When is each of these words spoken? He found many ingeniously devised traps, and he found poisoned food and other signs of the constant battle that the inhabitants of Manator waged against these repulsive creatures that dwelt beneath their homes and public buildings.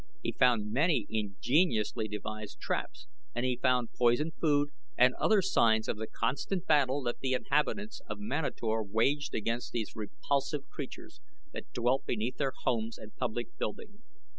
He 0.23 0.31
found 0.31 0.71
many 0.71 1.05
ingeniously 1.11 2.07
devised 2.07 2.59
traps, 2.59 3.05
and 3.35 3.45
he 3.45 3.59
found 3.61 3.93
poisoned 3.93 4.33
food 4.41 4.71
and 4.97 5.13
other 5.19 5.43
signs 5.43 5.87
of 5.87 5.97
the 5.97 6.07
constant 6.07 6.65
battle 6.65 7.03
that 7.03 7.19
the 7.19 7.33
inhabitants 7.33 8.01
of 8.07 8.17
Manator 8.17 8.81
waged 8.81 9.35
against 9.35 9.73
these 9.73 9.95
repulsive 9.95 10.67
creatures 10.69 11.21
that 11.53 11.71
dwelt 11.71 12.03
beneath 12.07 12.37
their 12.37 12.53
homes 12.65 12.97
and 12.97 13.15
public 13.15 13.55
buildings. 13.59 14.01